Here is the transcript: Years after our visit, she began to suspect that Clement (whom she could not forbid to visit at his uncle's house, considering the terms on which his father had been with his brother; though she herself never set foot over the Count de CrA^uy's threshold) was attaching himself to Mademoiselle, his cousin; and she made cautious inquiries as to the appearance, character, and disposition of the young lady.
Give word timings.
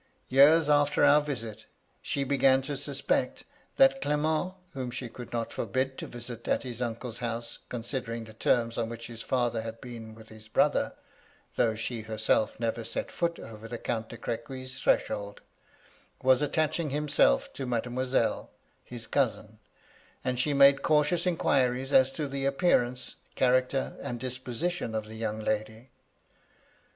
Years 0.29 0.67
after 0.67 1.05
our 1.05 1.21
visit, 1.21 1.67
she 2.01 2.23
began 2.23 2.63
to 2.63 2.75
suspect 2.75 3.43
that 3.77 4.01
Clement 4.01 4.55
(whom 4.73 4.89
she 4.89 5.07
could 5.09 5.31
not 5.31 5.51
forbid 5.51 5.95
to 5.99 6.07
visit 6.07 6.47
at 6.47 6.63
his 6.63 6.81
uncle's 6.81 7.19
house, 7.19 7.59
considering 7.69 8.23
the 8.23 8.33
terms 8.33 8.79
on 8.79 8.89
which 8.89 9.05
his 9.05 9.21
father 9.21 9.61
had 9.61 9.79
been 9.79 10.15
with 10.15 10.29
his 10.29 10.47
brother; 10.47 10.93
though 11.55 11.75
she 11.75 12.01
herself 12.01 12.59
never 12.59 12.83
set 12.83 13.11
foot 13.11 13.39
over 13.39 13.67
the 13.67 13.77
Count 13.77 14.09
de 14.09 14.17
CrA^uy's 14.17 14.81
threshold) 14.81 15.39
was 16.23 16.41
attaching 16.41 16.89
himself 16.89 17.53
to 17.53 17.67
Mademoiselle, 17.67 18.49
his 18.83 19.05
cousin; 19.05 19.59
and 20.23 20.39
she 20.39 20.51
made 20.51 20.81
cautious 20.81 21.27
inquiries 21.27 21.93
as 21.93 22.11
to 22.11 22.27
the 22.27 22.43
appearance, 22.45 23.17
character, 23.35 23.95
and 24.01 24.19
disposition 24.19 24.95
of 24.95 25.05
the 25.05 25.13
young 25.15 25.39
lady. 25.39 25.91